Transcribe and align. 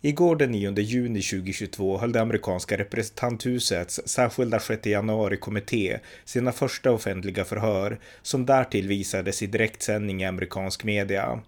Igår 0.00 0.36
den 0.36 0.50
9 0.50 0.72
juni 0.78 1.22
2022 1.22 1.98
höll 1.98 2.12
det 2.12 2.20
amerikanska 2.20 2.78
representanthusets 2.78 4.00
särskilda 4.04 4.60
6 4.60 4.86
januari-kommitté 4.86 5.98
sina 6.24 6.52
första 6.52 6.90
offentliga 6.90 7.44
förhör 7.44 7.98
som 8.22 8.46
därtill 8.46 8.88
visades 8.88 9.42
i 9.42 9.46
direktsändning 9.46 10.22
i 10.22 10.24
amerikansk 10.24 10.84
media. 10.84 11.40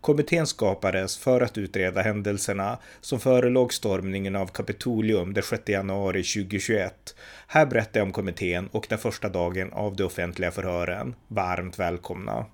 Kommittén 0.00 0.46
skapades 0.46 1.18
för 1.18 1.40
att 1.40 1.58
utreda 1.58 2.02
händelserna 2.02 2.78
som 3.00 3.20
förelåg 3.20 3.74
stormningen 3.74 4.36
av 4.36 4.46
Kapitolium 4.46 5.34
den 5.34 5.42
6 5.42 5.68
januari 5.68 6.22
2021. 6.22 7.14
Här 7.46 7.66
berättar 7.66 8.00
jag 8.00 8.06
om 8.06 8.12
kommittén 8.12 8.68
och 8.72 8.86
den 8.88 8.98
första 8.98 9.28
dagen 9.28 9.72
av 9.72 9.96
de 9.96 10.04
offentliga 10.04 10.50
förhören. 10.50 11.14
Varmt 11.28 11.78
välkomna! 11.78 12.46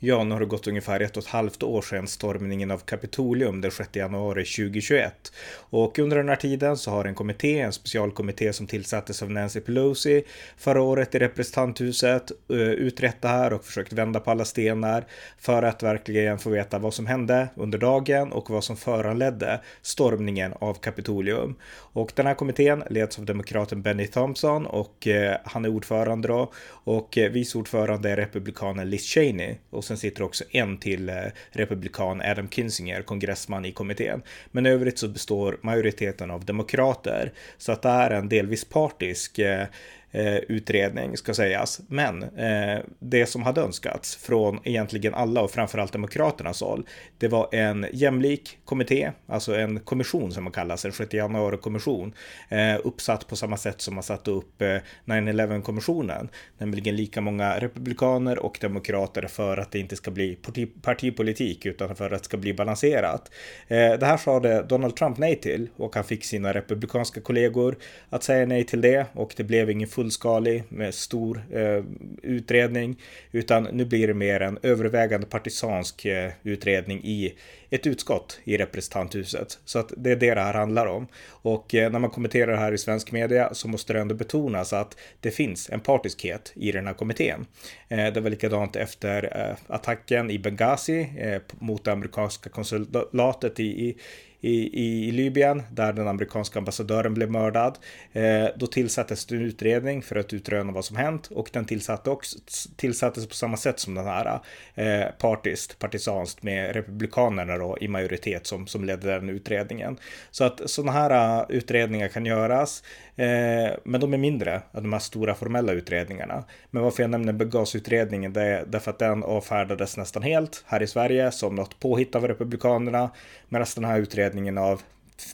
Ja, 0.00 0.24
nu 0.24 0.32
har 0.32 0.40
det 0.40 0.46
gått 0.46 0.66
ungefär 0.66 1.00
ett 1.00 1.16
och 1.16 1.22
ett 1.22 1.28
halvt 1.28 1.62
år 1.62 1.82
sedan 1.82 2.06
stormningen 2.06 2.70
av 2.70 2.78
Kapitolium 2.78 3.60
den 3.60 3.70
6 3.70 3.96
januari 3.96 4.44
2021. 4.44 5.32
Och 5.70 5.98
under 5.98 6.16
den 6.16 6.28
här 6.28 6.36
tiden 6.36 6.76
så 6.76 6.90
har 6.90 7.04
en 7.04 7.14
kommitté, 7.14 7.60
en 7.60 7.72
specialkommitté 7.72 8.52
som 8.52 8.66
tillsattes 8.66 9.22
av 9.22 9.30
Nancy 9.30 9.60
Pelosi 9.60 10.24
förra 10.56 10.82
året 10.82 11.14
i 11.14 11.18
representanthuset 11.18 12.30
eh, 12.50 12.56
utrett 12.58 13.22
det 13.22 13.28
här 13.28 13.52
och 13.52 13.64
försökt 13.64 13.92
vända 13.92 14.20
på 14.20 14.30
alla 14.30 14.44
stenar 14.44 15.04
för 15.38 15.62
att 15.62 15.82
verkligen 15.82 16.38
få 16.38 16.50
veta 16.50 16.78
vad 16.78 16.94
som 16.94 17.06
hände 17.06 17.48
under 17.54 17.78
dagen 17.78 18.32
och 18.32 18.50
vad 18.50 18.64
som 18.64 18.76
föranledde 18.76 19.60
stormningen 19.82 20.52
av 20.60 20.74
Kapitolium. 20.74 21.54
Och 21.70 22.12
den 22.14 22.26
här 22.26 22.34
kommittén 22.34 22.82
leds 22.90 23.18
av 23.18 23.24
demokraten 23.24 23.82
Benny 23.82 24.06
Thompson 24.06 24.66
och 24.66 25.06
eh, 25.06 25.36
han 25.44 25.64
är 25.64 25.68
ordförande 25.68 26.28
då 26.28 26.52
och 26.68 27.18
eh, 27.18 27.30
vice 27.30 27.58
ordförande 27.58 28.10
är 28.10 28.16
republikanen 28.16 28.90
Liz 28.90 29.14
Cheney. 29.14 29.54
Och 29.70 29.87
sen 29.88 29.96
sitter 29.96 30.22
också 30.22 30.44
en 30.50 30.78
till 30.78 31.08
eh, 31.08 31.14
republikan, 31.50 32.20
Adam 32.20 32.48
Kinzinger, 32.48 33.02
kongressman 33.02 33.64
i 33.64 33.72
kommittén. 33.72 34.22
Men 34.50 34.66
i 34.66 34.70
övrigt 34.70 34.98
så 34.98 35.08
består 35.08 35.58
majoriteten 35.62 36.30
av 36.30 36.44
demokrater. 36.44 37.32
Så 37.58 37.72
att 37.72 37.82
det 37.82 37.88
är 37.88 38.10
en 38.10 38.28
delvis 38.28 38.64
partisk 38.64 39.38
eh, 39.38 39.66
eh, 40.10 40.36
utredning 40.36 41.16
ska 41.16 41.34
sägas. 41.34 41.80
Men 41.88 42.22
eh, 42.22 42.78
det 42.98 43.26
som 43.26 43.42
hade 43.42 43.60
önskats 43.60 44.16
från 44.16 44.60
egentligen 44.64 45.14
alla 45.14 45.42
och 45.42 45.50
framförallt 45.50 45.92
Demokraternas 45.92 46.60
håll, 46.60 46.86
det 47.18 47.28
var 47.28 47.48
en 47.52 47.86
jämlik 47.92 48.58
kommitté, 48.64 49.12
alltså 49.26 49.54
en 49.54 49.80
kommission 49.80 50.32
som 50.32 50.44
man 50.44 50.52
kallas, 50.52 50.84
en 50.84 50.92
6 50.92 51.14
januari-kommission, 51.14 52.12
eh, 52.48 52.76
uppsatt 52.84 53.26
på 53.26 53.36
samma 53.36 53.56
sätt 53.56 53.80
som 53.80 53.94
man 53.94 54.02
satte 54.02 54.30
upp 54.30 54.62
eh, 54.62 54.76
9-11-kommissionen, 55.04 56.28
nämligen 56.58 56.96
lika 56.96 57.20
många 57.20 57.58
republikaner 57.58 58.38
och 58.38 58.58
demokrater 58.60 59.26
för 59.26 59.56
att 59.56 59.72
det 59.72 59.78
inte 59.78 59.96
ska 59.96 60.10
bli 60.10 60.34
parti 60.34 60.68
partipolitik 60.82 61.66
utan 61.66 61.96
för 61.96 62.10
att 62.10 62.18
det 62.18 62.24
ska 62.24 62.36
bli 62.36 62.54
balanserat. 62.54 63.30
Eh, 63.68 63.92
det 63.92 64.06
här 64.06 64.16
sa 64.16 64.62
Donald 64.62 64.96
Trump 64.96 65.18
nej 65.18 65.36
till 65.36 65.68
och 65.76 65.94
han 65.94 66.04
fick 66.04 66.24
sina 66.24 66.52
republikanska 66.52 67.20
kollegor 67.20 67.76
att 68.10 68.22
säga 68.22 68.46
nej 68.46 68.64
till 68.64 68.80
det 68.80 69.06
och 69.12 69.34
det 69.36 69.44
blev 69.44 69.70
ingen 69.70 69.88
fullskalig 69.98 70.64
med 70.68 70.94
stor 70.94 71.42
eh, 71.52 71.84
utredning, 72.22 72.96
utan 73.32 73.64
nu 73.72 73.84
blir 73.84 74.06
det 74.06 74.14
mer 74.14 74.40
en 74.40 74.58
övervägande 74.62 75.26
partisansk 75.26 76.04
eh, 76.04 76.30
utredning 76.42 77.04
i 77.04 77.34
ett 77.70 77.86
utskott 77.86 78.40
i 78.44 78.56
representanthuset. 78.56 79.58
Så 79.64 79.78
att 79.78 79.92
det 79.96 80.10
är 80.10 80.16
det 80.16 80.34
det 80.34 80.40
här 80.40 80.54
handlar 80.54 80.86
om. 80.86 81.06
Och 81.28 81.74
eh, 81.74 81.92
när 81.92 81.98
man 81.98 82.10
kommenterar 82.10 82.52
det 82.52 82.58
här 82.58 82.72
i 82.72 82.78
svensk 82.78 83.12
media 83.12 83.54
så 83.54 83.68
måste 83.68 83.92
det 83.92 84.00
ändå 84.00 84.14
betonas 84.14 84.72
att 84.72 84.96
det 85.20 85.30
finns 85.30 85.70
en 85.70 85.80
partiskhet 85.80 86.52
i 86.54 86.72
den 86.72 86.86
här 86.86 86.94
kommittén. 86.94 87.46
Eh, 87.88 88.12
det 88.12 88.20
var 88.20 88.30
likadant 88.30 88.76
efter 88.76 89.24
eh, 89.24 89.74
attacken 89.74 90.30
i 90.30 90.38
Benghazi 90.38 91.08
eh, 91.18 91.42
mot 91.58 91.84
det 91.84 91.92
amerikanska 91.92 92.50
konsulatet 92.50 93.60
i, 93.60 93.88
i 93.88 93.96
i, 94.40 94.84
i, 95.08 95.12
Libyen 95.12 95.62
där 95.70 95.92
den 95.92 96.08
amerikanska 96.08 96.58
ambassadören 96.58 97.14
blev 97.14 97.30
mördad. 97.30 97.78
Eh, 98.12 98.46
då 98.56 98.66
tillsattes 98.66 99.26
det 99.26 99.36
en 99.36 99.42
utredning 99.42 100.02
för 100.02 100.16
att 100.16 100.32
utröna 100.32 100.72
vad 100.72 100.84
som 100.84 100.96
hänt 100.96 101.26
och 101.26 101.50
den 101.52 101.64
tillsatte 101.64 102.10
också, 102.10 102.38
tillsattes 102.76 103.26
på 103.26 103.34
samma 103.34 103.56
sätt 103.56 103.80
som 103.80 103.94
den 103.94 104.06
här 104.06 104.40
eh, 104.74 105.06
partist, 105.18 105.78
partisanskt 105.78 106.42
med 106.42 106.74
republikanerna 106.74 107.58
då 107.58 107.78
i 107.80 107.88
majoritet 107.88 108.46
som, 108.46 108.66
som 108.66 108.84
ledde 108.84 109.10
den 109.10 109.28
utredningen. 109.28 109.98
Så 110.30 110.44
att 110.44 110.70
sådana 110.70 110.92
här 110.92 111.40
uh, 111.40 111.56
utredningar 111.56 112.08
kan 112.08 112.26
göras, 112.26 112.82
eh, 113.16 113.70
men 113.84 114.00
de 114.00 114.14
är 114.14 114.18
mindre 114.18 114.54
än 114.54 114.82
de 114.82 114.92
här 114.92 115.00
stora 115.00 115.34
formella 115.34 115.72
utredningarna. 115.72 116.44
Men 116.70 116.82
varför 116.82 117.02
jag 117.02 117.10
nämner 117.10 117.32
Begas-utredningen, 117.32 118.32
det 118.32 118.42
är 118.42 118.64
därför 118.66 118.90
att 118.90 118.98
den 118.98 119.24
avfärdades 119.24 119.96
nästan 119.96 120.22
helt 120.22 120.64
här 120.66 120.82
i 120.82 120.86
Sverige 120.86 121.30
som 121.30 121.54
något 121.54 121.80
påhitt 121.80 122.14
av 122.14 122.28
republikanerna, 122.28 123.10
medan 123.48 123.66
den 123.74 123.84
här 123.84 123.98
utredningen 123.98 124.27
utredningen 124.28 124.58
av 124.58 124.82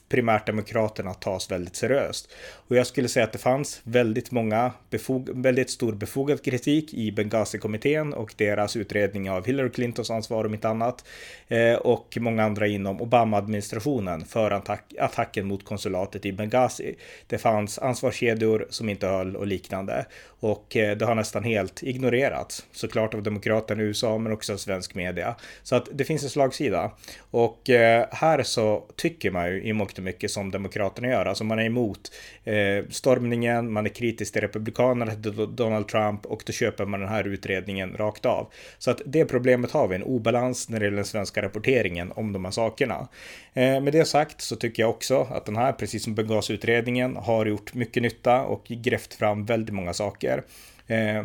primärt 0.09 0.47
demokraterna 0.47 1.15
tas 1.15 1.50
väldigt 1.50 1.77
seriöst. 1.77 2.33
Och 2.69 2.77
jag 2.77 2.87
skulle 2.87 3.09
säga 3.09 3.25
att 3.25 3.33
det 3.33 3.39
fanns 3.39 3.81
väldigt 3.84 4.31
många, 4.31 4.72
befog, 4.91 5.43
väldigt 5.43 5.71
stor 5.71 5.93
befogad 5.93 6.45
kritik 6.45 6.95
i 6.95 7.12
Benghazi-kommittén 7.12 8.15
och 8.15 8.34
deras 8.37 8.77
utredning 8.77 9.31
av 9.31 9.47
Hillary 9.47 9.71
Clintons 9.71 10.11
ansvar 10.11 10.45
om 10.45 10.55
inte 10.55 10.69
annat. 10.69 11.05
Eh, 11.49 11.75
och 11.75 12.17
många 12.21 12.45
andra 12.45 12.67
inom 12.67 13.00
Obama-administrationen 13.00 14.25
för 14.25 14.50
attack, 14.50 14.93
attacken 15.00 15.47
mot 15.47 15.65
konsulatet 15.65 16.27
i 16.27 16.33
Benghazi. 16.33 16.95
Det 17.27 17.39
fanns 17.39 17.78
ansvarskedjor 17.78 18.66
som 18.71 18.89
inte 18.89 19.06
höll 19.06 19.37
och 19.37 19.47
liknande. 19.47 20.06
Och 20.41 20.77
eh, 20.77 20.97
det 20.97 21.05
har 21.05 21.15
nästan 21.15 21.45
helt 21.45 21.83
ignorerats, 21.83 22.66
såklart 22.72 23.15
av 23.15 23.22
demokraterna 23.22 23.83
i 23.83 23.84
USA 23.84 24.19
men 24.19 24.33
också 24.33 24.53
av 24.53 24.56
svensk 24.56 24.95
media. 24.95 25.34
Så 25.62 25.77
att 25.77 25.89
det 25.93 26.05
finns 26.05 26.22
en 26.22 26.31
slagsida. 26.31 26.91
Och 27.31 27.71
eh, 27.71 28.06
här 28.12 28.43
så 28.43 28.84
tycker 28.97 29.31
man 29.31 29.51
ju 29.51 29.62
i 29.62 29.72
mångt 29.74 29.98
och 29.98 30.04
mycket 30.04 30.30
som 30.30 30.50
demokraterna 30.50 31.08
gör. 31.08 31.26
Alltså 31.26 31.44
man 31.44 31.58
är 31.58 31.64
emot 31.64 32.12
eh, 32.44 32.84
stormningen, 32.90 33.72
man 33.72 33.86
är 33.86 33.90
kritisk 33.90 34.32
till 34.32 34.42
republikanerna, 34.42 35.14
till 35.14 35.56
Donald 35.56 35.88
Trump 35.88 36.26
och 36.26 36.42
då 36.46 36.52
köper 36.52 36.84
man 36.84 37.00
den 37.00 37.08
här 37.08 37.26
utredningen 37.26 37.96
rakt 37.96 38.26
av. 38.26 38.52
Så 38.78 38.90
att 38.90 39.02
det 39.06 39.24
problemet 39.24 39.70
har 39.70 39.88
vi, 39.88 39.94
en 39.94 40.02
obalans 40.02 40.68
när 40.68 40.80
det 40.80 40.84
gäller 40.84 40.96
den 40.96 41.04
svenska 41.04 41.42
rapporteringen 41.42 42.12
om 42.12 42.32
de 42.32 42.44
här 42.44 42.52
sakerna. 42.52 43.08
Eh, 43.54 43.80
med 43.80 43.92
det 43.92 44.04
sagt 44.04 44.40
så 44.40 44.56
tycker 44.56 44.82
jag 44.82 44.90
också 44.90 45.26
att 45.30 45.46
den 45.46 45.56
här, 45.56 45.72
precis 45.72 46.04
som 46.04 46.14
Benghazi-utredningen, 46.14 47.16
har 47.16 47.46
gjort 47.46 47.74
mycket 47.74 48.02
nytta 48.02 48.42
och 48.42 48.64
grävt 48.68 49.14
fram 49.14 49.44
väldigt 49.44 49.74
många 49.74 49.92
saker. 49.92 50.42
Eh, 50.86 51.24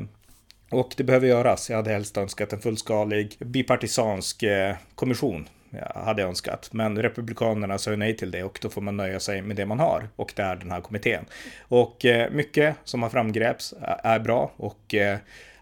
och 0.70 0.94
det 0.98 1.04
behöver 1.04 1.28
göras. 1.28 1.70
Jag 1.70 1.78
hade 1.78 1.92
helst 1.92 2.18
önskat 2.18 2.54
en 2.54 2.60
fullskalig 2.60 3.36
bipartisansk 3.40 4.44
eh, 4.44 4.76
kommission 4.96 5.50
kommission 5.72 6.04
hade 6.06 6.24
önskat. 6.24 6.70
Men 6.74 7.02
Republikanerna 7.02 7.78
sa 7.78 7.92
nej 7.96 8.18
till 8.18 8.32
det 8.32 8.44
och 8.44 8.60
då 8.62 8.70
får 8.70 8.82
man 8.82 8.98
nöja 8.98 9.20
sig 9.20 9.42
med 9.42 9.56
det 9.56 9.66
man 9.66 9.80
har 9.80 10.10
och 10.16 10.34
det 10.36 10.42
är 10.42 10.56
den 10.56 10.72
här 10.72 10.82
kommittén. 10.82 11.26
Och 11.62 12.06
eh, 12.06 12.32
mycket 12.32 12.76
som 12.84 13.04
har 13.04 13.10
framgreps 13.10 13.74
är 14.04 14.20
bra 14.20 14.52
och 14.58 14.96
eh, 14.96 15.18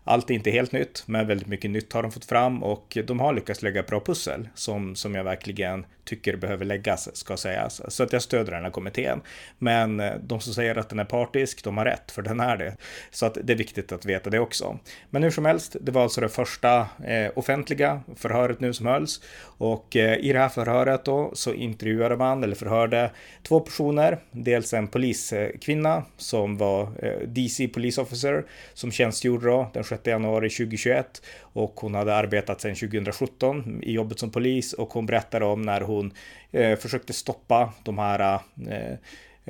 allt 0.07 0.29
är 0.29 0.33
inte 0.33 0.51
helt 0.51 0.71
nytt, 0.71 1.03
men 1.05 1.27
väldigt 1.27 1.47
mycket 1.47 1.71
nytt 1.71 1.93
har 1.93 2.01
de 2.01 2.11
fått 2.11 2.25
fram 2.25 2.63
och 2.63 2.97
de 3.05 3.19
har 3.19 3.33
lyckats 3.33 3.61
lägga 3.61 3.83
bra 3.83 3.99
pussel 3.99 4.49
som, 4.53 4.95
som 4.95 5.15
jag 5.15 5.23
verkligen 5.23 5.85
tycker 6.07 6.35
behöver 6.35 6.65
läggas, 6.65 7.15
ska 7.15 7.37
sägas. 7.37 7.81
Så 7.87 8.03
att 8.03 8.13
jag 8.13 8.21
stöder 8.21 8.51
den 8.51 8.63
här 8.63 8.71
kommittén. 8.71 9.21
Men 9.57 9.99
eh, 9.99 10.13
de 10.23 10.39
som 10.39 10.53
säger 10.53 10.75
att 10.75 10.89
den 10.89 10.99
är 10.99 11.05
partisk, 11.05 11.63
de 11.63 11.77
har 11.77 11.85
rätt, 11.85 12.11
för 12.11 12.21
den 12.21 12.39
är 12.39 12.57
det. 12.57 12.75
Så 13.11 13.25
att 13.25 13.37
det 13.43 13.53
är 13.53 13.57
viktigt 13.57 13.91
att 13.91 14.05
veta 14.05 14.29
det 14.29 14.39
också. 14.39 14.79
Men 15.09 15.23
hur 15.23 15.31
som 15.31 15.45
helst, 15.45 15.75
det 15.81 15.91
var 15.91 16.03
alltså 16.03 16.21
det 16.21 16.29
första 16.29 16.87
eh, 17.05 17.31
offentliga 17.35 18.01
förhöret 18.15 18.59
nu 18.59 18.73
som 18.73 18.85
hölls. 18.85 19.21
Och 19.43 19.95
eh, 19.95 20.17
i 20.17 20.33
det 20.33 20.39
här 20.39 20.49
förhöret 20.49 21.05
då 21.05 21.31
så 21.33 21.53
intervjuade 21.53 22.17
man, 22.17 22.43
eller 22.43 22.55
förhörde, 22.55 23.11
två 23.43 23.59
personer. 23.59 24.19
Dels 24.31 24.73
en 24.73 24.87
poliskvinna 24.87 26.03
som 26.17 26.57
var 26.57 26.81
eh, 27.05 27.27
DC 27.27 27.67
Police 27.67 28.01
Officer 28.01 28.45
som 28.73 28.91
tjänstgjorde 28.91 29.45
då 29.45 29.69
den 29.73 29.83
6 29.83 29.96
januari 30.05 30.49
2021 30.49 31.21
och 31.41 31.79
hon 31.79 31.95
hade 31.95 32.15
arbetat 32.15 32.61
sedan 32.61 32.75
2017 32.75 33.79
i 33.83 33.91
jobbet 33.91 34.19
som 34.19 34.31
polis 34.31 34.73
och 34.73 34.93
hon 34.93 35.05
berättade 35.05 35.45
om 35.45 35.61
när 35.61 35.81
hon 35.81 36.13
eh, 36.51 36.77
försökte 36.77 37.13
stoppa 37.13 37.73
de 37.83 37.97
här 37.97 38.39
eh, 38.69 38.93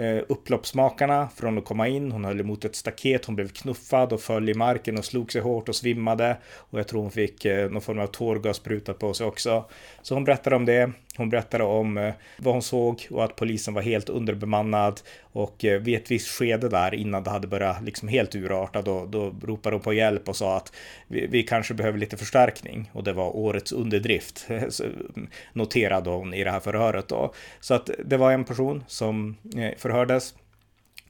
eh, 0.05 0.23
upploppsmakarna 0.27 1.29
från 1.35 1.57
att 1.57 1.65
komma 1.65 1.87
in. 1.87 2.11
Hon 2.11 2.25
höll 2.25 2.39
emot 2.39 2.65
ett 2.65 2.75
staket, 2.75 3.25
hon 3.25 3.35
blev 3.35 3.47
knuffad 3.47 4.13
och 4.13 4.21
föll 4.21 4.49
i 4.49 4.53
marken 4.53 4.97
och 4.97 5.05
slog 5.05 5.31
sig 5.31 5.41
hårt 5.41 5.69
och 5.69 5.75
svimmade. 5.75 6.37
Och 6.47 6.79
jag 6.79 6.87
tror 6.87 7.01
hon 7.01 7.11
fick 7.11 7.45
eh, 7.45 7.69
någon 7.69 7.81
form 7.81 7.99
av 7.99 8.07
tårgas 8.07 8.57
sprutat 8.57 8.99
på 8.99 9.13
sig 9.13 9.27
också. 9.27 9.65
Så 10.01 10.13
hon 10.13 10.23
berättade 10.23 10.55
om 10.55 10.65
det. 10.65 10.91
Hon 11.17 11.29
berättade 11.29 11.63
om 11.63 11.97
eh, 11.97 12.13
vad 12.37 12.53
hon 12.53 12.61
såg 12.61 13.07
och 13.11 13.23
att 13.23 13.35
polisen 13.35 13.73
var 13.73 13.81
helt 13.81 14.09
underbemannad 14.09 15.01
och 15.21 15.65
eh, 15.65 15.79
vid 15.79 15.95
ett 15.95 16.11
visst 16.11 16.27
skede 16.27 16.69
där 16.69 16.93
innan 16.93 17.23
det 17.23 17.29
hade 17.29 17.47
börjat 17.47 17.83
liksom 17.83 18.07
helt 18.07 18.35
urarta 18.35 18.81
då, 18.81 19.05
då 19.05 19.35
ropade 19.43 19.75
hon 19.75 19.83
på 19.83 19.93
hjälp 19.93 20.29
och 20.29 20.35
sa 20.35 20.57
att 20.57 20.73
vi, 21.07 21.27
vi 21.27 21.43
kanske 21.43 21.73
behöver 21.73 21.99
lite 21.99 22.17
förstärkning 22.17 22.89
och 22.93 23.03
det 23.03 23.13
var 23.13 23.35
årets 23.35 23.71
underdrift 23.71 24.45
mm, 24.49 25.29
noterade 25.53 26.09
hon 26.09 26.33
i 26.33 26.43
det 26.43 26.51
här 26.51 26.59
förhöret 26.59 27.07
då. 27.07 27.33
Så 27.59 27.73
att 27.73 27.89
det 28.05 28.17
var 28.17 28.31
en 28.31 28.43
person 28.43 28.83
som 28.87 29.35
eh, 29.57 29.77
förhördes 29.77 30.33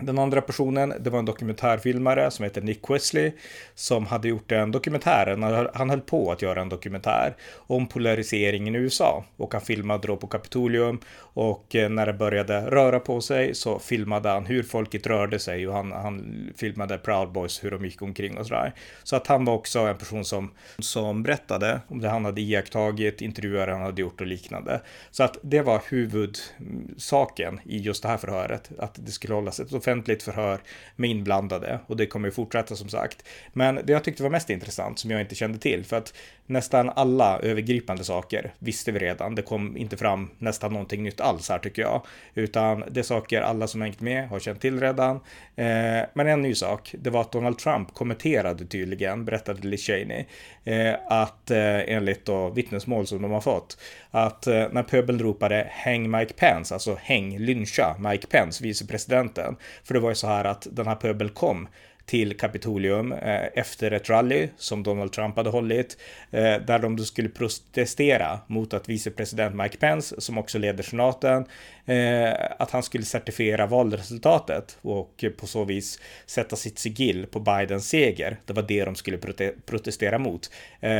den 0.01 0.19
andra 0.19 0.41
personen, 0.41 0.93
det 0.99 1.09
var 1.09 1.19
en 1.19 1.25
dokumentärfilmare 1.25 2.31
som 2.31 2.43
heter 2.43 2.61
Nick 2.61 2.89
Wesley 2.89 3.31
som 3.75 4.05
hade 4.05 4.27
gjort 4.27 4.51
en 4.51 4.71
dokumentär, 4.71 5.71
han 5.73 5.89
höll 5.89 6.01
på 6.01 6.31
att 6.31 6.41
göra 6.41 6.61
en 6.61 6.69
dokumentär 6.69 7.35
om 7.53 7.87
polariseringen 7.87 8.75
i 8.75 8.77
USA. 8.77 9.25
Och 9.37 9.53
han 9.53 9.61
filmade 9.61 10.07
då 10.07 10.17
på 10.17 10.27
Kapitolium. 10.27 10.99
Och 11.17 11.75
eh, 11.75 11.89
när 11.89 12.05
det 12.05 12.13
började 12.13 12.61
röra 12.61 12.99
på 12.99 13.21
sig 13.21 13.55
så 13.55 13.79
filmade 13.79 14.29
han 14.29 14.45
hur 14.45 14.63
folket 14.63 15.07
rörde 15.07 15.39
sig. 15.39 15.67
Och 15.67 15.73
han, 15.73 15.91
han 15.91 16.47
filmade 16.57 16.97
Proud 16.97 17.31
Boys 17.31 17.63
hur 17.63 17.71
de 17.71 17.85
gick 17.85 18.01
omkring 18.01 18.37
och 18.37 18.45
sådär. 18.45 18.73
Så 19.03 19.15
att 19.15 19.27
han 19.27 19.45
var 19.45 19.53
också 19.53 19.79
en 19.79 19.97
person 19.97 20.25
som, 20.25 20.51
som 20.79 21.23
berättade 21.23 21.81
om 21.87 22.01
det 22.01 22.09
han 22.09 22.25
hade 22.25 22.41
iakttagit, 22.41 23.21
intervjuer 23.21 23.67
han 23.67 23.81
hade 23.81 24.01
gjort 24.01 24.21
och 24.21 24.27
liknande. 24.27 24.81
Så 25.11 25.23
att 25.23 25.37
det 25.41 25.61
var 25.61 25.81
huvudsaken 25.89 27.59
i 27.65 27.77
just 27.77 28.03
det 28.03 28.09
här 28.09 28.17
förhöret, 28.17 28.71
att 28.79 28.95
det 29.05 29.11
skulle 29.11 29.33
hållas 29.33 29.59
ett 29.59 29.71
offentligt 29.87 30.23
förhör 30.23 30.59
med 30.95 31.09
inblandade 31.09 31.79
och 31.87 31.97
det 31.97 32.05
kommer 32.05 32.27
ju 32.27 32.31
fortsätta 32.31 32.75
som 32.75 32.89
sagt. 32.89 33.23
Men 33.53 33.75
det 33.75 33.93
jag 33.93 34.03
tyckte 34.03 34.23
var 34.23 34.29
mest 34.29 34.49
intressant 34.49 34.99
som 34.99 35.11
jag 35.11 35.21
inte 35.21 35.35
kände 35.35 35.57
till 35.57 35.85
för 35.85 35.97
att 35.97 36.13
nästan 36.45 36.89
alla 36.89 37.39
övergripande 37.39 38.03
saker 38.03 38.53
visste 38.59 38.91
vi 38.91 38.99
redan. 38.99 39.35
Det 39.35 39.41
kom 39.41 39.77
inte 39.77 39.97
fram 39.97 40.29
nästan 40.37 40.73
någonting 40.73 41.03
nytt 41.03 41.21
alls 41.21 41.49
här 41.49 41.59
tycker 41.59 41.81
jag, 41.81 42.01
utan 42.33 42.83
det 42.91 42.99
är 42.99 43.03
saker 43.03 43.41
alla 43.41 43.67
som 43.67 43.81
hängt 43.81 44.01
med 44.01 44.29
har 44.29 44.39
känt 44.39 44.61
till 44.61 44.79
redan. 44.79 45.15
Eh, 45.55 46.05
men 46.13 46.27
en 46.27 46.41
ny 46.41 46.55
sak, 46.55 46.95
det 46.99 47.09
var 47.09 47.21
att 47.21 47.31
Donald 47.31 47.57
Trump 47.57 47.93
kommenterade 47.93 48.65
tydligen, 48.65 49.25
berättade 49.25 49.67
Liz 49.67 49.87
Cheney, 49.87 50.25
eh, 50.63 50.95
att 51.07 51.51
eh, 51.51 51.95
enligt 51.95 52.25
då 52.25 52.49
vittnesmål 52.49 53.07
som 53.07 53.21
de 53.21 53.31
har 53.31 53.41
fått, 53.41 53.77
att 54.11 54.47
eh, 54.47 54.65
när 54.71 54.83
pöbeln 54.83 55.19
ropade 55.19 55.67
häng 55.69 56.11
Mike 56.11 56.33
Pence, 56.33 56.73
alltså 56.73 56.97
häng, 57.01 57.37
lyncha 57.39 57.95
Mike 57.99 58.27
Pence, 58.27 58.63
vicepresidenten, 58.63 59.55
för 59.83 59.93
det 59.93 59.99
var 59.99 60.09
ju 60.09 60.15
så 60.15 60.27
här 60.27 60.45
att 60.45 60.67
den 60.71 60.87
här 60.87 60.95
pöbeln 60.95 61.29
kom 61.29 61.67
till 62.07 62.37
Kapitolium 62.37 63.11
eh, 63.11 63.47
efter 63.53 63.91
ett 63.91 64.09
rally 64.09 64.49
som 64.57 64.83
Donald 64.83 65.11
Trump 65.11 65.35
hade 65.35 65.49
hållit, 65.49 65.97
eh, 66.31 66.41
där 66.41 66.79
de 66.79 66.95
då 66.95 67.03
skulle 67.03 67.29
protestera 67.29 68.39
mot 68.47 68.73
att 68.73 68.89
vicepresident 68.89 69.55
Mike 69.55 69.77
Pence, 69.77 70.21
som 70.21 70.37
också 70.37 70.57
leder 70.57 70.83
senaten, 70.83 71.45
eh, 71.85 72.33
att 72.59 72.71
han 72.71 72.83
skulle 72.83 73.05
certifiera 73.05 73.65
valresultatet 73.65 74.77
och 74.81 75.25
på 75.37 75.47
så 75.47 75.63
vis 75.63 75.99
sätta 76.25 76.55
sitt 76.55 76.79
sigill 76.79 77.25
på 77.25 77.39
Bidens 77.39 77.89
seger. 77.89 78.37
Det 78.45 78.53
var 78.53 78.63
det 78.63 78.85
de 78.85 78.95
skulle 78.95 79.17
protestera 79.65 80.17
mot. 80.17 80.51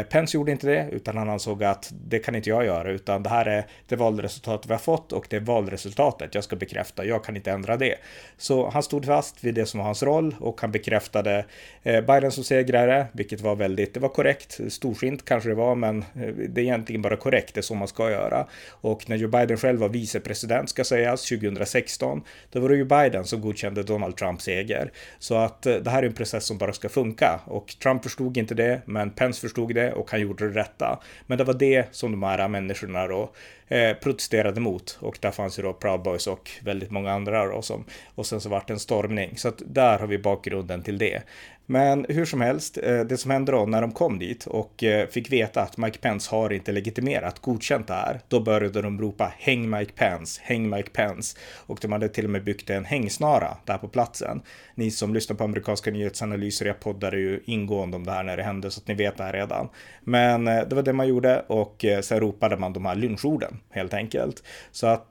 Pence 0.10 0.38
gjorde 0.38 0.52
inte 0.52 0.68
det, 0.68 0.90
utan 0.92 1.18
han 1.18 1.30
ansåg 1.30 1.64
att 1.64 1.94
det 2.08 2.20
kan 2.20 2.36
inte 2.36 2.50
jag 2.50 2.66
göra, 2.66 2.92
utan 2.92 3.24
det 3.24 3.30
här 3.30 3.46
är 3.46 3.66
det 3.88 3.96
valresultat 3.96 4.66
vi 4.68 4.74
har 4.74 4.80
fått 4.80 5.12
och 5.12 5.28
det 5.30 5.36
är 5.36 5.40
valresultatet 5.40 6.36
jag 6.36 6.44
ska 6.44 6.56
bekräfta. 6.56 7.06
Jag 7.06 7.24
kan 7.24 7.36
inte 7.36 7.52
ändra 7.52 7.78
det. 7.78 7.96
Så 8.38 8.70
han 8.70 8.84
stod 8.84 9.06
fast 9.06 9.44
vid 9.44 9.56
det 9.56 9.66
som 9.66 9.78
var 9.78 9.86
hans 9.86 10.04
roll 10.04 10.36
och 10.40 10.62
han 10.62 10.72
bekräftade 10.72 10.97
bekräftade 10.98 11.46
eh, 11.84 12.02
Biden 12.02 12.32
som 12.32 12.44
segrare, 12.44 13.08
vilket 13.14 13.42
var 13.42 13.56
väldigt, 13.56 13.94
det 13.94 14.00
var 14.00 14.10
korrekt, 14.10 14.60
storsint 14.70 15.26
kanske 15.26 15.50
det 15.50 15.56
var, 15.56 15.76
men 15.76 16.00
eh, 16.00 16.34
det 16.50 16.62
är 16.62 16.64
egentligen 16.64 17.02
bara 17.02 17.16
korrekt, 17.16 17.54
det 17.54 17.60
är 17.60 17.62
så 17.62 17.76
man 17.76 17.88
ska 17.88 18.12
göra. 18.12 18.48
Och 18.82 19.10
när 19.10 19.16
Joe 19.16 19.30
Biden 19.30 19.58
själv 19.58 19.80
var 19.80 19.90
vicepresident, 19.90 20.70
ska 20.70 20.84
sägas, 20.84 21.30
2016, 21.30 22.24
då 22.52 22.60
var 22.60 22.70
det 22.70 22.76
ju 22.76 22.86
Biden 22.86 23.26
som 23.26 23.42
godkände 23.42 23.84
Donald 23.84 24.16
Trumps 24.18 24.44
seger. 24.44 24.92
Så 25.20 25.36
att 25.36 25.66
eh, 25.66 25.76
det 25.76 25.90
här 25.90 26.04
är 26.04 26.08
en 26.08 26.14
process 26.14 26.46
som 26.46 26.58
bara 26.58 26.74
ska 26.74 26.90
funka 26.90 27.40
och 27.46 27.76
Trump 27.84 28.04
förstod 28.04 28.38
inte 28.38 28.56
det, 28.56 28.82
men 28.86 29.12
Pence 29.12 29.42
förstod 29.42 29.76
det 29.76 29.94
och 29.94 30.12
han 30.12 30.22
gjorde 30.22 30.50
det 30.50 30.60
rätta. 30.60 31.00
Men 31.28 31.38
det 31.38 31.44
var 31.44 31.54
det 31.54 31.86
som 31.92 32.12
de 32.12 32.24
här 32.24 32.48
människorna 32.48 33.08
då 33.08 33.30
eh, 33.68 33.94
protesterade 33.94 34.60
mot 34.60 34.98
och 35.02 35.18
där 35.22 35.32
fanns 35.32 35.60
ju 35.60 35.64
då 35.64 35.74
Proud 35.74 36.02
Boys 36.02 36.28
och 36.28 36.52
väldigt 36.64 36.92
många 36.92 37.12
andra 37.12 37.46
då 37.46 37.62
som 37.62 37.86
och 38.16 38.26
sen 38.26 38.42
så 38.42 38.50
vart 38.50 38.68
det 38.68 38.74
en 38.74 38.80
stormning 38.80 39.38
så 39.38 39.48
att 39.48 39.62
där 39.66 40.00
har 40.00 40.08
vi 40.08 40.18
bakgrunden 40.18 40.84
till 40.88 40.98
det. 40.98 41.22
Men 41.70 42.06
hur 42.10 42.26
som 42.26 42.42
helst, 42.42 42.78
eh, 42.84 43.00
det 43.00 43.18
som 43.18 43.32
hände 43.32 43.52
då 43.52 43.66
när 43.66 43.82
de 43.82 43.92
kom 43.92 44.20
dit 44.20 44.46
och 44.46 44.84
eh, 44.84 45.08
fick 45.08 45.32
veta 45.32 45.62
att 45.62 45.78
Mike 45.78 45.98
Pence 46.00 46.36
har 46.36 46.54
inte 46.54 46.72
legitimerat, 46.72 47.40
godkänt 47.40 47.88
det 47.88 47.94
här, 47.94 48.20
då 48.28 48.40
började 48.40 48.82
de 48.82 49.02
ropa 49.02 49.34
häng 49.38 49.70
Mike 49.70 49.92
Pence, 49.92 50.42
häng 50.44 50.70
Mike 50.70 50.90
Pence. 50.90 51.38
Och 51.56 51.80
de 51.82 51.92
hade 51.92 52.10
till 52.10 52.26
och 52.26 52.30
med 52.30 52.44
byggt 52.44 52.70
en 52.70 52.86
hängsnara 52.86 53.58
där 53.66 53.78
på 53.78 53.88
platsen. 53.88 54.42
Ni 54.76 54.92
som 54.92 55.14
lyssnar 55.14 55.36
på 55.36 55.44
amerikanska 55.44 55.92
nyhetsanalyser, 55.92 56.66
jag 56.66 56.80
poddade 56.80 57.20
ju 57.20 57.42
ingående 57.46 57.98
om 57.98 58.06
det 58.06 58.12
här 58.12 58.24
när 58.24 58.38
det 58.38 58.44
hände 58.44 58.72
så 58.72 58.82
att 58.82 58.88
ni 58.88 58.94
vet 58.94 59.18
det 59.18 59.24
här 59.24 59.34
redan. 59.34 59.70
Men 60.02 60.48
eh, 60.48 60.68
det 60.68 60.76
var 60.76 60.84
det 60.84 60.94
man 60.94 61.08
gjorde 61.08 61.46
och 61.48 61.86
sen 62.02 62.20
ropade 62.20 62.58
man 62.58 62.74
de 62.74 62.86
här 62.86 62.96
lynchorden 62.96 63.60
helt 63.70 63.94
enkelt. 63.94 64.44
Så 64.72 64.88
att 64.88 65.10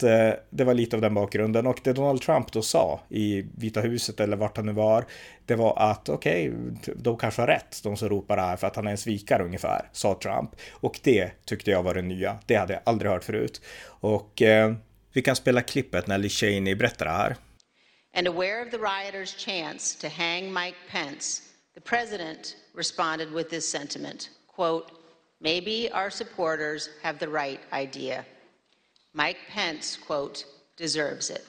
det 0.50 0.64
var 0.64 0.74
lite 0.74 0.96
av 0.96 1.02
den 1.02 1.14
bakgrunden 1.14 1.66
och 1.66 1.80
det 1.84 1.92
Donald 1.92 2.22
Trump 2.22 2.52
då 2.52 2.62
sa 2.62 3.00
i 3.08 3.46
Vita 3.56 3.80
huset 3.80 4.20
eller 4.20 4.36
vart 4.36 4.56
han 4.56 4.66
nu 4.66 4.72
var, 4.72 5.04
det 5.46 5.54
var 5.54 5.74
att 5.78 6.08
okej, 6.08 6.45
okay, 6.45 6.45
de 6.96 7.16
kanske 7.16 7.42
har 7.42 7.46
rätt, 7.46 7.80
de 7.82 7.96
som 7.96 8.08
ropar 8.08 8.36
det 8.36 8.42
här 8.42 8.56
för 8.56 8.66
att 8.66 8.76
han 8.76 8.86
är 8.86 8.90
en 8.90 8.98
svikare 8.98 9.44
ungefär, 9.44 9.88
sa 9.92 10.18
Trump. 10.22 10.50
Och 10.70 11.00
det 11.02 11.30
tyckte 11.44 11.70
jag 11.70 11.82
var 11.82 11.94
det 11.94 12.02
nya. 12.02 12.38
Det 12.46 12.54
hade 12.54 12.72
jag 12.72 12.82
aldrig 12.84 13.10
hört 13.10 13.24
förut. 13.24 13.60
Och 13.86 14.42
eh, 14.42 14.74
vi 15.12 15.22
kan 15.22 15.36
spela 15.36 15.62
klippet 15.62 16.06
när 16.06 16.18
Liz 16.18 16.32
Cheney 16.32 16.74
berättar 16.74 17.06
det 17.06 17.12
här. 17.12 17.36
And 18.14 18.28
aware 18.28 18.62
of 18.62 18.70
the 18.70 18.78
rioters' 18.78 19.36
chance 19.36 20.00
to 20.00 20.08
hang 20.08 20.52
Mike 20.52 20.76
Pence, 20.90 21.42
the 21.74 21.80
president 21.80 22.56
responded 22.74 23.30
with 23.30 23.50
this 23.50 23.70
sentiment, 23.70 24.30
quote, 24.56 24.90
maybe 25.40 25.90
our 25.92 26.10
supporters 26.10 26.88
have 27.02 27.18
the 27.18 27.28
right 27.28 27.60
idea. 27.72 28.24
Mike 29.12 29.38
Pence, 29.50 29.98
quote, 30.06 30.44
deserves 30.76 31.30
it. 31.30 31.44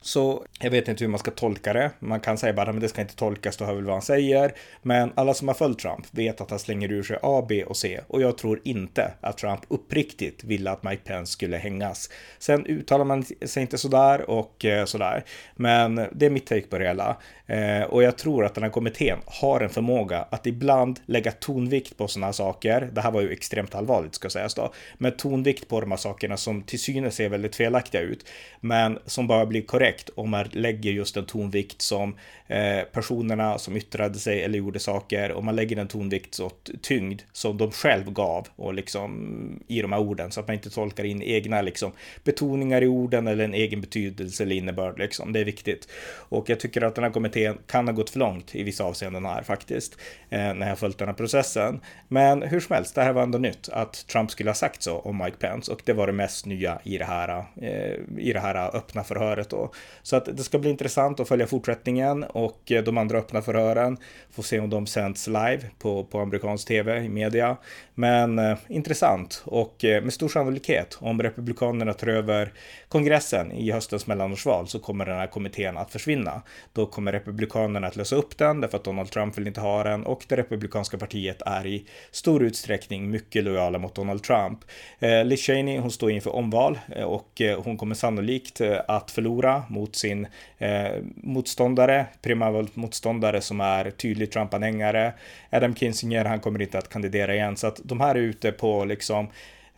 Så 0.00 0.44
jag 0.60 0.70
vet 0.70 0.88
inte 0.88 1.04
hur 1.04 1.10
man 1.10 1.18
ska 1.18 1.30
tolka 1.30 1.72
det. 1.72 1.90
Man 1.98 2.20
kan 2.20 2.38
säga 2.38 2.52
bara, 2.52 2.72
men 2.72 2.80
det 2.80 2.88
ska 2.88 3.00
inte 3.00 3.16
tolkas, 3.16 3.56
då 3.56 3.64
hör 3.64 3.74
väl 3.74 3.84
vad 3.84 3.94
han 3.94 4.02
säger. 4.02 4.52
Men 4.82 5.12
alla 5.14 5.34
som 5.34 5.48
har 5.48 5.54
följt 5.54 5.78
Trump 5.78 6.06
vet 6.10 6.40
att 6.40 6.50
han 6.50 6.58
slänger 6.58 6.92
ur 6.92 7.02
sig 7.02 7.18
A, 7.22 7.46
B 7.48 7.64
och 7.64 7.76
C. 7.76 8.00
Och 8.06 8.22
jag 8.22 8.38
tror 8.38 8.60
inte 8.64 9.12
att 9.20 9.38
Trump 9.38 9.60
uppriktigt 9.68 10.44
ville 10.44 10.70
att 10.70 10.82
Mike 10.82 11.02
Pence 11.04 11.32
skulle 11.32 11.56
hängas. 11.56 12.10
Sen 12.38 12.66
uttalar 12.66 13.04
man 13.04 13.24
sig 13.24 13.60
inte 13.60 13.78
sådär 13.78 14.30
och 14.30 14.64
eh, 14.64 14.84
sådär. 14.84 15.24
Men 15.56 15.94
det 16.12 16.26
är 16.26 16.30
mitt 16.30 16.46
take 16.46 16.66
på 16.66 16.78
det 16.78 16.86
hela. 16.86 17.16
Eh, 17.46 17.82
och 17.82 18.02
jag 18.02 18.18
tror 18.18 18.44
att 18.44 18.54
den 18.54 18.64
här 18.64 18.70
kommittén 18.70 19.18
har 19.26 19.60
en 19.60 19.70
förmåga 19.70 20.26
att 20.30 20.46
ibland 20.46 21.00
lägga 21.06 21.32
tonvikt 21.32 21.96
på 21.96 22.08
sådana 22.08 22.32
saker. 22.32 22.90
Det 22.92 23.00
här 23.00 23.10
var 23.10 23.20
ju 23.20 23.32
extremt 23.32 23.74
allvarligt 23.74 24.14
ska 24.14 24.30
sägas 24.30 24.54
då. 24.54 24.72
Men 24.98 25.16
tonvikt 25.16 25.68
på 25.68 25.80
de 25.80 25.90
här 25.90 25.98
sakerna 25.98 26.36
som 26.36 26.62
till 26.62 26.80
synes 26.80 27.14
ser 27.14 27.28
väldigt 27.28 27.56
felaktiga 27.56 28.00
ut. 28.00 28.26
Men 28.60 28.98
som 29.06 29.26
bara 29.26 29.46
blir 29.46 29.62
korrekt 29.62 29.87
om 30.14 30.30
man 30.30 30.46
lägger 30.52 30.92
just 30.92 31.16
en 31.16 31.26
tonvikt 31.26 31.82
som 31.82 32.16
eh, 32.46 32.80
personerna 32.92 33.58
som 33.58 33.76
yttrade 33.76 34.18
sig 34.18 34.42
eller 34.42 34.58
gjorde 34.58 34.78
saker. 34.78 35.32
Om 35.32 35.44
man 35.44 35.56
lägger 35.56 35.76
en 35.76 35.88
tonvikt 35.88 36.40
åt 36.40 36.70
tyngd 36.82 37.22
som 37.32 37.58
de 37.58 37.70
själv 37.70 38.12
gav 38.12 38.48
och 38.56 38.74
liksom 38.74 39.62
i 39.68 39.82
de 39.82 39.92
här 39.92 40.00
orden 40.00 40.30
så 40.30 40.40
att 40.40 40.48
man 40.48 40.54
inte 40.54 40.70
tolkar 40.70 41.04
in 41.04 41.22
egna 41.22 41.62
liksom 41.62 41.92
betoningar 42.24 42.82
i 42.82 42.86
orden 42.86 43.26
eller 43.26 43.44
en 43.44 43.54
egen 43.54 43.80
betydelse 43.80 44.42
eller 44.42 44.56
innebörd 44.56 44.98
liksom. 44.98 45.32
Det 45.32 45.40
är 45.40 45.44
viktigt. 45.44 45.88
Och 46.28 46.50
jag 46.50 46.60
tycker 46.60 46.82
att 46.82 46.94
den 46.94 47.04
här 47.04 47.10
kommittén 47.10 47.28
kommittén 47.28 47.64
kan 47.66 47.88
ha 47.88 47.92
gått 47.92 48.10
för 48.10 48.18
långt 48.18 48.54
i 48.54 48.62
vissa 48.62 48.84
avseenden 48.84 49.24
här 49.24 49.42
faktiskt, 49.42 49.98
eh, 50.30 50.54
när 50.54 50.68
jag 50.68 50.78
följt 50.78 50.98
den 50.98 51.08
här 51.08 51.14
processen. 51.14 51.80
Men 52.08 52.42
hur 52.42 52.60
som 52.60 52.74
helst, 52.74 52.94
det 52.94 53.02
här 53.02 53.12
var 53.12 53.22
ändå 53.22 53.38
nytt 53.38 53.68
att 53.68 54.06
Trump 54.06 54.30
skulle 54.30 54.50
ha 54.50 54.54
sagt 54.54 54.82
så 54.82 54.98
om 54.98 55.18
Mike 55.18 55.36
Pence 55.36 55.72
och 55.72 55.82
det 55.84 55.92
var 55.92 56.06
det 56.06 56.12
mest 56.12 56.46
nya 56.46 56.80
i 56.84 56.98
det 56.98 57.04
här, 57.04 57.44
eh, 57.60 58.18
i 58.18 58.32
det 58.32 58.40
här 58.40 58.76
öppna 58.76 59.04
förhöret 59.04 59.50
då. 59.50 59.72
Så 60.02 60.16
att 60.16 60.36
det 60.36 60.42
ska 60.42 60.58
bli 60.58 60.70
intressant 60.70 61.20
att 61.20 61.28
följa 61.28 61.46
fortsättningen 61.46 62.24
och 62.24 62.72
eh, 62.72 62.84
de 62.84 62.98
andra 62.98 63.18
öppna 63.18 63.42
förhören. 63.42 63.96
Får 64.30 64.42
se 64.42 64.60
om 64.60 64.70
de 64.70 64.86
sänds 64.86 65.26
live 65.26 65.60
på, 65.78 66.04
på 66.04 66.20
amerikansk 66.20 66.68
tv 66.68 67.04
i 67.04 67.08
media. 67.08 67.56
Men 67.94 68.38
eh, 68.38 68.58
intressant 68.68 69.42
och 69.44 69.84
eh, 69.84 70.02
med 70.02 70.12
stor 70.12 70.28
sannolikhet 70.28 70.98
om 71.00 71.22
republikanerna 71.22 71.94
tar 71.94 72.06
över 72.06 72.52
kongressen 72.88 73.52
i 73.52 73.70
höstens 73.72 74.06
mellanårsval 74.06 74.68
så 74.68 74.78
kommer 74.78 75.06
den 75.06 75.18
här 75.18 75.26
kommittén 75.26 75.76
att 75.76 75.92
försvinna. 75.92 76.42
Då 76.72 76.86
kommer 76.86 77.12
republikanerna 77.12 77.86
att 77.86 77.96
lösa 77.96 78.16
upp 78.16 78.38
den 78.38 78.60
därför 78.60 78.78
att 78.78 78.84
Donald 78.84 79.10
Trump 79.10 79.38
vill 79.38 79.46
inte 79.46 79.60
ha 79.60 79.84
den 79.84 80.06
och 80.06 80.24
det 80.28 80.36
republikanska 80.36 80.98
partiet 80.98 81.42
är 81.46 81.66
i 81.66 81.86
stor 82.10 82.42
utsträckning 82.42 83.10
mycket 83.10 83.44
lojala 83.44 83.78
mot 83.78 83.94
Donald 83.94 84.22
Trump. 84.22 84.58
Eh, 84.98 85.24
Liz 85.24 85.40
Cheney, 85.40 85.78
hon 85.78 85.90
står 85.90 86.10
inför 86.10 86.34
omval 86.34 86.78
eh, 86.96 87.04
och 87.04 87.40
eh, 87.40 87.62
hon 87.62 87.76
kommer 87.76 87.94
sannolikt 87.94 88.60
eh, 88.60 88.80
att 88.88 89.10
förlora 89.10 89.62
mot 89.68 89.96
sin 89.96 90.26
eh, 90.58 91.02
motståndare, 91.14 92.06
primärvalmotståndare 92.22 93.40
som 93.40 93.60
är 93.60 93.90
tydlig 93.90 94.32
Trump-anhängare. 94.32 95.12
Adam 95.50 95.74
Kinzinger, 95.74 96.24
han 96.24 96.40
kommer 96.40 96.62
inte 96.62 96.78
att 96.78 96.88
kandidera 96.88 97.34
igen 97.34 97.56
så 97.56 97.66
att 97.66 97.80
de 97.84 98.00
här 98.00 98.14
är 98.14 98.20
ute 98.20 98.52
på 98.52 98.84
liksom 98.84 99.28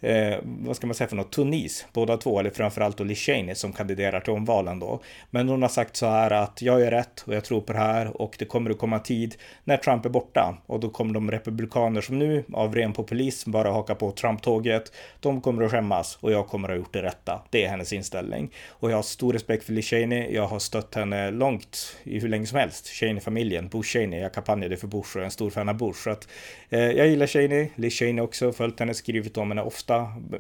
eh, 0.00 0.38
vad 0.42 0.76
ska 0.76 0.86
man 0.86 0.94
säga 0.94 1.08
för 1.08 1.16
något, 1.16 1.32
Tunis, 1.32 1.86
båda 1.92 2.16
två, 2.16 2.40
eller 2.40 2.50
framförallt 2.50 2.96
då 2.96 3.04
Liz 3.04 3.18
Cheney 3.18 3.54
som 3.54 3.72
kandiderar 3.72 4.20
till 4.20 4.32
omvalen 4.32 4.78
då. 4.78 5.00
Men 5.30 5.48
hon 5.48 5.62
har 5.62 5.68
sagt 5.68 5.96
så 5.96 6.06
här 6.06 6.30
att 6.30 6.62
jag 6.62 6.82
är 6.82 6.90
rätt 6.90 7.24
och 7.26 7.34
jag 7.34 7.44
tror 7.44 7.60
på 7.60 7.72
det 7.72 7.78
här 7.78 8.22
och 8.22 8.36
det 8.38 8.44
kommer 8.44 8.70
att 8.70 8.78
komma 8.78 8.98
tid 8.98 9.34
när 9.64 9.76
Trump 9.76 10.04
är 10.04 10.10
borta 10.10 10.56
och 10.66 10.80
då 10.80 10.88
kommer 10.88 11.14
de 11.14 11.30
republikaner 11.30 12.00
som 12.00 12.18
nu 12.18 12.44
av 12.52 12.74
ren 12.74 12.92
populism 12.92 13.50
bara 13.50 13.70
haka 13.70 13.94
på 13.94 14.10
Trump-tåget, 14.12 14.92
de 15.20 15.40
kommer 15.40 15.62
att 15.62 15.70
skämmas 15.70 16.18
och 16.20 16.32
jag 16.32 16.48
kommer 16.48 16.68
att 16.68 16.72
ha 16.72 16.78
gjort 16.78 16.92
det 16.92 17.02
rätta. 17.02 17.40
Det 17.50 17.64
är 17.64 17.68
hennes 17.68 17.92
inställning. 17.92 18.50
Och 18.68 18.90
jag 18.90 18.96
har 18.96 19.02
stor 19.02 19.32
respekt 19.32 19.64
för 19.64 19.72
Liz 19.72 19.86
Cheney. 19.86 20.34
Jag 20.34 20.46
har 20.46 20.58
stött 20.58 20.94
henne 20.94 21.30
långt 21.30 21.96
i 22.02 22.18
hur 22.18 22.28
länge 22.28 22.46
som 22.46 22.58
helst. 22.58 22.86
Cheney-familjen, 22.86 23.68
Bush 23.68 23.88
Cheney. 23.88 24.20
Jag 24.20 24.34
kampanjade 24.34 24.76
för 24.76 24.86
Bush 24.86 25.16
och 25.16 25.20
är 25.20 25.24
en 25.24 25.30
stor 25.30 25.50
fan 25.50 25.68
av 25.68 25.76
Bush. 25.76 26.02
Så 26.04 26.10
att, 26.10 26.28
eh, 26.70 26.80
jag 26.80 27.08
gillar 27.08 27.26
Cheney, 27.26 27.68
Liz 27.74 27.98
Cheney 27.98 28.20
också, 28.20 28.52
följt 28.52 28.80
henne, 28.80 28.94
skrivit 28.94 29.36
om 29.36 29.50
henne 29.50 29.62
ofta. 29.62 29.89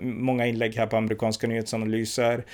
Många 0.00 0.46
inlägg 0.46 0.76
här 0.76 0.86
på 0.86 0.96
amerikanska 0.96 1.46
nyhetsanalyser 1.46 2.44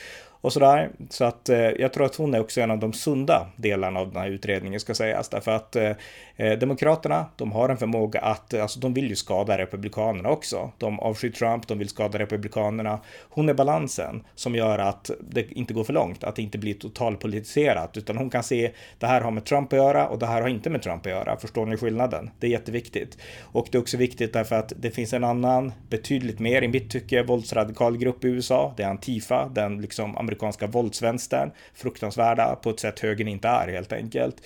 och 0.46 0.52
sådär. 0.52 0.90
Så 1.10 1.24
att 1.24 1.48
eh, 1.48 1.58
jag 1.58 1.92
tror 1.92 2.06
att 2.06 2.16
hon 2.16 2.34
är 2.34 2.40
också 2.40 2.60
en 2.60 2.70
av 2.70 2.78
de 2.78 2.92
sunda 2.92 3.46
delarna 3.56 4.00
av 4.00 4.12
den 4.12 4.22
här 4.22 4.28
utredningen 4.28 4.80
ska 4.80 4.94
sägas. 4.94 5.28
Därför 5.28 5.50
att 5.50 5.76
eh, 5.76 5.92
eh, 6.36 6.58
Demokraterna, 6.58 7.26
de 7.36 7.52
har 7.52 7.68
en 7.68 7.76
förmåga 7.76 8.20
att, 8.20 8.54
alltså 8.54 8.80
de 8.80 8.94
vill 8.94 9.08
ju 9.08 9.16
skada 9.16 9.58
Republikanerna 9.58 10.28
också. 10.28 10.70
De 10.78 11.00
avskyr 11.00 11.30
Trump, 11.30 11.66
de 11.66 11.78
vill 11.78 11.88
skada 11.88 12.18
Republikanerna. 12.18 12.98
Hon 13.28 13.48
är 13.48 13.54
balansen 13.54 14.24
som 14.34 14.54
gör 14.54 14.78
att 14.78 15.10
det 15.20 15.52
inte 15.52 15.74
går 15.74 15.84
för 15.84 15.92
långt, 15.92 16.24
att 16.24 16.36
det 16.36 16.42
inte 16.42 16.58
blir 16.58 16.74
totalpolitiserat, 16.74 17.96
utan 17.96 18.16
hon 18.16 18.30
kan 18.30 18.42
se 18.42 18.72
det 18.98 19.06
här 19.06 19.20
har 19.20 19.30
med 19.30 19.44
Trump 19.44 19.72
att 19.72 19.76
göra 19.76 20.08
och 20.08 20.18
det 20.18 20.26
här 20.26 20.42
har 20.42 20.48
inte 20.48 20.70
med 20.70 20.82
Trump 20.82 21.06
att 21.06 21.12
göra. 21.12 21.36
Förstår 21.36 21.66
ni 21.66 21.76
skillnaden? 21.76 22.30
Det 22.40 22.46
är 22.46 22.50
jätteviktigt. 22.50 23.18
Och 23.40 23.68
det 23.70 23.78
är 23.78 23.82
också 23.82 23.96
viktigt 23.96 24.32
därför 24.32 24.56
att 24.56 24.72
det 24.76 24.90
finns 24.90 25.12
en 25.12 25.24
annan, 25.24 25.72
betydligt 25.90 26.38
mer 26.38 26.62
i 26.62 26.68
mitt 26.68 26.90
tycke, 26.90 27.22
våldsradikal 27.22 27.96
grupp 27.96 28.24
i 28.24 28.28
USA. 28.28 28.74
Det 28.76 28.82
är 28.82 28.88
Antifa, 28.88 29.48
den 29.54 29.80
liksom 29.80 30.16
amerikanska 30.16 30.36
våldsvänstern, 30.66 31.50
fruktansvärda 31.75 32.57
på 32.57 32.71
ett 32.71 32.81
sätt 32.81 33.00
högern 33.00 33.28
inte 33.28 33.49
är 33.49 33.69
helt 33.69 33.93
enkelt. 33.93 34.37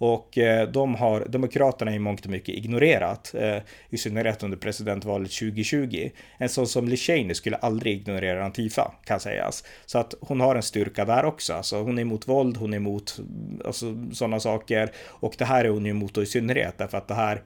Och 0.00 0.38
eh, 0.38 0.68
de 0.68 0.94
har 0.94 1.24
Demokraterna 1.28 1.94
i 1.94 1.98
mångt 1.98 2.24
och 2.24 2.30
mycket 2.30 2.54
ignorerat, 2.54 3.34
eh, 3.34 3.56
i 3.90 3.98
synnerhet 3.98 4.42
under 4.42 4.56
presidentvalet 4.56 5.30
2020. 5.30 6.10
En 6.38 6.48
sån 6.48 6.66
som 6.66 6.88
Liz 6.88 7.10
skulle 7.32 7.56
aldrig 7.56 8.00
ignorera 8.00 8.44
Antifa, 8.44 8.92
kan 9.04 9.20
sägas. 9.20 9.64
Så 9.86 9.98
att 9.98 10.14
hon 10.20 10.40
har 10.40 10.56
en 10.56 10.62
styrka 10.62 11.04
där 11.04 11.24
också. 11.24 11.52
Alltså 11.52 11.82
hon 11.82 11.98
är 11.98 12.02
emot 12.02 12.28
våld, 12.28 12.56
hon 12.56 12.72
är 12.72 12.76
emot 12.76 13.20
alltså, 13.64 13.96
sådana 14.12 14.40
saker. 14.40 14.90
Och 15.06 15.34
det 15.38 15.44
här 15.44 15.64
är 15.64 15.68
hon 15.68 15.84
ju 15.84 15.90
emot 15.90 16.18
i 16.18 16.26
synnerhet, 16.26 16.78
därför 16.78 16.98
att 16.98 17.08
det 17.08 17.14
här 17.14 17.42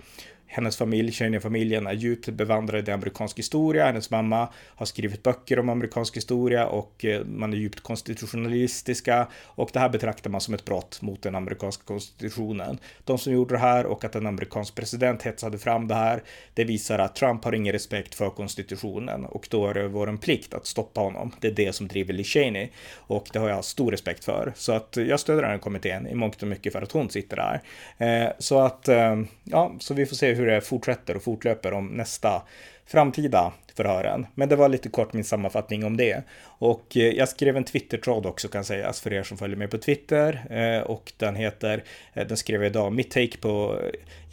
hennes 0.47 0.77
familj, 0.77 1.13
Cheney-familjen, 1.13 1.87
är 1.87 1.93
djupt 1.93 2.29
bevandrade 2.29 2.91
i 2.91 2.95
amerikansk 2.95 3.39
historia. 3.39 3.87
Hennes 3.87 4.11
mamma 4.11 4.49
har 4.55 4.87
skrivit 4.87 5.23
böcker 5.23 5.59
om 5.59 5.69
amerikansk 5.69 6.17
historia 6.17 6.67
och 6.67 7.05
eh, 7.05 7.25
man 7.25 7.53
är 7.53 7.57
djupt 7.57 7.81
konstitutionalistiska 7.81 9.29
och 9.45 9.71
det 9.73 9.79
här 9.79 9.89
betraktar 9.89 10.31
man 10.31 10.41
som 10.41 10.55
ett 10.55 10.65
brott 10.65 11.03
mot 11.03 11.23
den 11.23 11.35
amerikanska 11.35 11.85
konstitutionen. 11.85 12.79
De 13.05 13.19
som 13.19 13.33
gjorde 13.33 13.55
det 13.55 13.59
här 13.59 13.87
och 13.87 14.05
att 14.05 14.15
en 14.15 14.27
amerikansk 14.27 14.75
president 14.75 15.23
hetsade 15.23 15.59
fram 15.59 15.89
det 15.89 15.95
här, 15.95 16.23
det 16.55 16.65
visar 16.65 16.99
att 16.99 17.15
Trump 17.15 17.45
har 17.45 17.53
ingen 17.53 17.73
respekt 17.73 18.15
för 18.15 18.31
konstitutionen 18.31 19.25
och 19.25 19.49
då 19.51 19.67
är 19.67 19.75
det 19.75 19.89
vår 19.89 20.17
plikt 20.17 20.55
att 20.55 20.67
stoppa 20.67 21.01
honom. 21.01 21.33
Det 21.41 21.49
är 21.49 21.53
det 21.53 21.73
som 21.73 21.89
driver 21.89 22.15
Liz 22.15 22.27
Cheney 22.27 22.69
och 22.95 23.29
det 23.33 23.39
har 23.39 23.49
jag 23.49 23.65
stor 23.65 23.91
respekt 23.91 24.25
för. 24.25 24.53
Så 24.57 24.73
att 24.73 24.97
jag 24.97 25.21
stöder 25.21 25.43
den 25.43 25.51
här 25.51 25.59
kommittén 25.59 26.07
i 26.07 26.15
mångt 26.15 26.43
och 26.43 26.49
mycket 26.49 26.73
för 26.73 26.83
att 26.83 26.93
hon 26.93 27.11
sitter 27.11 27.37
där. 27.37 27.63
Eh, 27.99 28.33
så 28.39 28.59
att, 28.59 28.89
eh, 28.89 29.23
ja, 29.45 29.75
så 29.79 29.95
vi 29.95 30.07
får 30.07 30.17
se 30.17 30.34
hur 30.35 30.45
hur 30.45 30.51
det 30.51 30.61
fortsätter 30.61 31.17
och 31.17 31.23
fortlöper 31.23 31.73
om 31.73 31.87
nästa 31.87 32.43
framtida 32.87 33.53
förhören. 33.77 34.27
Men 34.35 34.49
det 34.49 34.57
var 34.57 34.69
lite 34.69 34.89
kort 34.89 35.13
min 35.13 35.25
sammanfattning 35.25 35.85
om 35.85 35.97
det. 35.97 36.23
Och 36.45 36.97
eh, 36.97 37.03
jag 37.03 37.29
skrev 37.29 37.57
en 37.57 37.65
Twitter-tråd 37.65 38.27
också 38.27 38.49
kan 38.49 38.65
sägas 38.65 39.01
för 39.01 39.13
er 39.13 39.23
som 39.23 39.39
följer 39.39 39.57
mig 39.57 39.69
på 39.69 39.79
Twitter. 39.79 40.47
Eh, 40.51 40.83
och 40.83 41.13
den 41.17 41.35
heter, 41.35 41.85
eh, 42.15 42.27
den 42.27 42.37
skrev 42.37 42.63
jag 42.63 42.71
idag, 42.71 42.93
mitt 42.93 43.11
take 43.11 43.39
på 43.41 43.79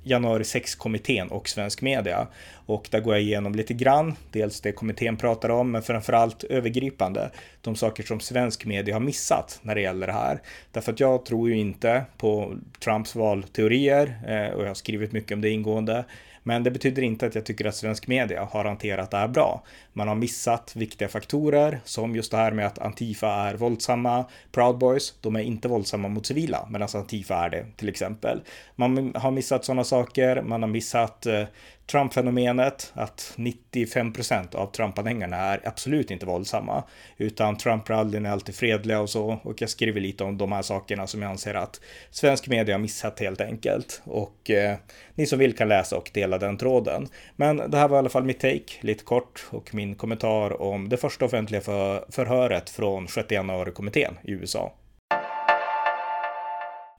januari 0.03 0.43
6-kommittén 0.43 1.27
och 1.27 1.50
svensk 1.50 1.81
media. 1.81 2.27
Och 2.65 2.88
där 2.91 3.00
går 3.00 3.13
jag 3.13 3.24
igenom 3.24 3.55
lite 3.55 3.74
grann, 3.74 4.15
dels 4.31 4.62
det 4.62 4.72
kommittén 4.72 5.17
pratar 5.17 5.50
om, 5.50 5.72
men 5.72 5.81
framförallt 5.81 6.43
övergripande, 6.43 7.31
de 7.62 7.75
saker 7.75 8.03
som 8.03 8.20
svensk 8.20 8.65
media 8.65 8.96
har 8.96 9.00
missat 9.00 9.60
när 9.62 9.75
det 9.75 9.81
gäller 9.81 10.08
det 10.08 10.13
här. 10.13 10.41
Därför 10.72 10.91
att 10.91 11.00
jag 11.00 11.25
tror 11.25 11.50
ju 11.50 11.58
inte 11.58 12.03
på 12.17 12.53
Trumps 12.84 13.15
valteorier 13.15 14.20
eh, 14.27 14.53
och 14.53 14.63
jag 14.63 14.67
har 14.67 14.74
skrivit 14.74 15.12
mycket 15.12 15.31
om 15.31 15.41
det 15.41 15.50
ingående. 15.50 16.05
Men 16.43 16.63
det 16.63 16.71
betyder 16.71 17.01
inte 17.01 17.25
att 17.25 17.36
jag 17.36 17.45
tycker 17.45 17.65
att 17.65 17.75
svensk 17.75 18.07
media 18.07 18.48
har 18.51 18.65
hanterat 18.65 19.12
det 19.12 19.17
här 19.17 19.27
bra. 19.27 19.63
Man 19.93 20.07
har 20.07 20.15
missat 20.15 20.75
viktiga 20.75 21.07
faktorer 21.07 21.79
som 21.83 22.15
just 22.15 22.31
det 22.31 22.38
här 22.38 22.51
med 22.51 22.67
att 22.67 22.79
Antifa 22.79 23.27
är 23.27 23.55
våldsamma. 23.55 24.25
Proud 24.51 24.77
Boys, 24.77 25.13
de 25.21 25.36
är 25.36 25.39
inte 25.39 25.67
våldsamma 25.67 26.07
mot 26.07 26.25
civila 26.25 26.67
medan 26.69 26.88
Antifa 26.93 27.36
är 27.36 27.50
det 27.50 27.65
till 27.77 27.89
exempel. 27.89 28.41
Man 28.75 29.13
har 29.15 29.31
missat 29.31 29.65
sådana 29.65 29.83
saker, 29.83 30.41
man 30.41 30.62
har 30.62 30.69
missat 30.69 31.25
eh, 31.25 31.43
Trump-fenomenet, 31.91 32.91
att 32.93 33.33
95% 33.36 34.55
av 34.55 34.71
Trump-anhängarna 34.71 35.38
är 35.38 35.62
absolut 35.63 36.12
inte 36.12 36.25
våldsamma, 36.25 36.83
utan 37.17 37.57
Trump-rallyn 37.57 38.25
är 38.25 38.31
alltid 38.31 38.55
fredliga 38.55 39.00
och 39.00 39.10
så. 39.10 39.39
Och 39.43 39.62
jag 39.62 39.69
skriver 39.69 40.01
lite 40.01 40.24
om 40.24 40.38
de 40.38 40.51
här 40.51 40.62
sakerna 40.62 41.07
som 41.07 41.21
jag 41.21 41.31
anser 41.31 41.53
att 41.53 41.81
svensk 42.12 42.48
media 42.48 42.75
har 42.75 42.79
missat 42.79 43.19
helt 43.19 43.41
enkelt. 43.41 44.01
Och 44.03 44.50
eh, 44.50 44.77
ni 45.15 45.25
som 45.25 45.39
vill 45.39 45.55
kan 45.55 45.67
läsa 45.67 45.98
och 45.98 46.12
dela 46.13 46.38
den 46.38 46.57
tråden. 46.57 47.07
Men 47.36 47.57
det 47.57 47.77
här 47.77 47.88
var 47.88 47.98
i 47.98 48.00
alla 48.00 48.10
fall 48.10 48.24
mitt 48.24 48.39
take, 48.39 48.74
lite 48.81 49.03
kort, 49.03 49.45
och 49.50 49.75
min 49.75 49.95
kommentar 49.95 50.62
om 50.62 50.89
det 50.89 50.98
första 50.98 51.25
offentliga 51.25 51.62
för 51.62 52.05
förhöret 52.12 52.69
från 52.69 53.07
6 53.07 53.31
januari-kommittén 53.31 54.17
i 54.24 54.31
USA. 54.31 54.74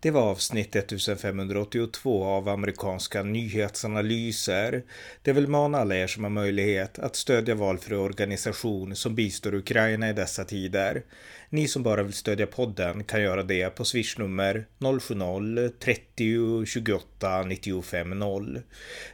Det 0.03 0.11
var 0.11 0.23
avsnitt 0.23 0.77
1582 0.77 2.25
av 2.25 2.49
amerikanska 2.49 3.23
nyhetsanalyser. 3.23 4.83
Det 5.23 5.33
vill 5.33 5.49
mana 5.49 5.79
alla 5.79 5.97
er 5.97 6.07
som 6.07 6.23
har 6.23 6.31
möjlighet 6.31 6.99
att 6.99 7.17
stödja 7.17 7.55
valfri 7.55 7.97
organisation 7.97 8.97
som 8.97 9.15
bistår 9.15 9.55
Ukraina 9.55 10.11
i 10.11 10.13
dessa 10.13 10.45
tider. 10.45 11.03
Ni 11.49 11.69
som 11.69 11.83
bara 11.83 12.03
vill 12.03 12.13
stödja 12.13 12.47
podden 12.47 13.05
kan 13.05 13.23
göra 13.23 13.43
det 13.43 13.71
på 13.71 13.85
swishnummer 13.85 14.67
070-30 14.79 16.65
28 16.65 17.43
95 17.43 18.11
0. 18.11 18.61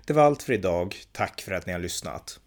Det 0.07 0.12
var 0.12 0.23
allt 0.23 0.42
för 0.42 0.52
idag. 0.52 0.97
Tack 1.12 1.40
för 1.40 1.52
att 1.52 1.66
ni 1.66 1.73
har 1.73 1.80
lyssnat. 1.80 2.40